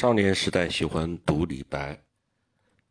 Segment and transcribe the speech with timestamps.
[0.00, 2.02] 少年时代喜欢读李白，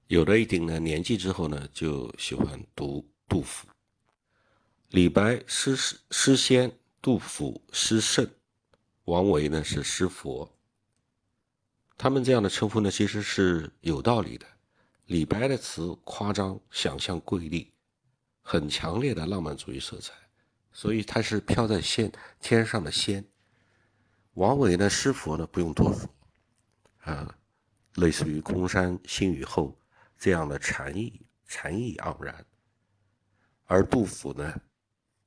[0.05, 3.67] 有了一定的年纪之后呢，就喜欢读杜甫。
[4.89, 8.29] 李白诗诗诗仙，杜甫诗圣，
[9.05, 10.47] 王维呢是诗佛。
[11.97, 14.45] 他们这样的称呼呢，其实是有道理的。
[15.07, 17.73] 李白的词夸张，想象瑰丽，
[18.43, 20.13] 很强烈的浪漫主义色彩，
[20.71, 23.25] 所以他是飘在仙天上的仙。
[24.35, 26.07] 王维呢，诗佛呢，不用多说。
[27.09, 27.35] 啊，
[27.95, 29.77] 类似于“空山新雨后”
[30.17, 32.45] 这样的禅意，禅意盎然。
[33.65, 34.61] 而杜甫呢，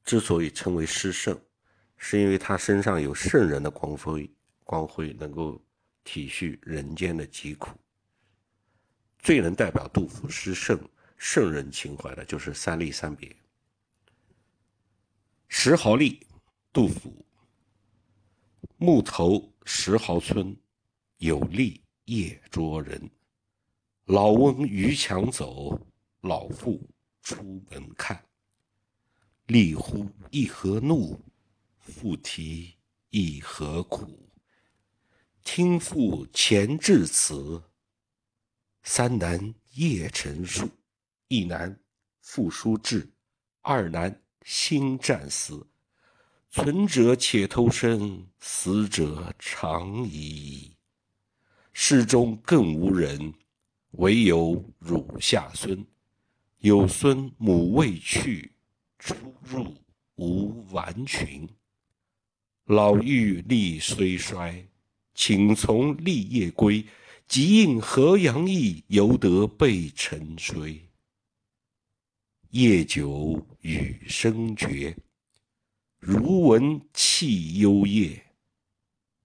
[0.04, 1.38] 之所以称为诗圣，
[1.96, 4.32] 是因为他身上有圣人的光辉，
[4.64, 5.60] 光辉能够
[6.04, 7.70] 体恤人间的疾苦。
[9.18, 10.78] 最能代表杜甫诗圣
[11.16, 13.34] 圣人情怀的，就是三吏三别。
[15.48, 16.20] 石壕吏，
[16.72, 17.24] 杜甫。
[18.76, 20.56] 木头石壕村。
[21.22, 23.08] 有吏夜捉人，
[24.06, 25.80] 老翁逾墙走，
[26.22, 26.90] 老妇
[27.22, 28.20] 出门看。
[29.46, 31.16] 吏呼一何怒，
[31.78, 32.74] 妇啼
[33.10, 34.28] 一何苦。
[35.44, 37.62] 听妇前致词，
[38.82, 40.68] 三男夜成书。
[41.28, 41.80] 一男
[42.20, 43.08] 复书至，
[43.60, 45.64] 二男新战死。
[46.50, 50.76] 存者且偷生，死者长已矣。
[51.84, 53.34] 世中更无人，
[53.98, 55.84] 惟有乳下孙。
[56.58, 58.52] 有孙母未去，
[59.00, 59.74] 出入
[60.14, 61.48] 无完裙。
[62.66, 64.64] 老妪力虽衰，
[65.12, 66.86] 请从立业归。
[67.26, 70.88] 即应河阳役，犹得备晨追。
[72.50, 74.96] 夜久雨声绝，
[75.98, 78.22] 如闻泣幽咽。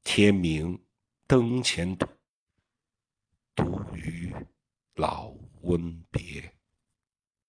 [0.03, 0.79] 天明
[1.27, 2.07] 灯前读。
[4.07, 4.33] 与
[4.95, 6.56] 老翁别。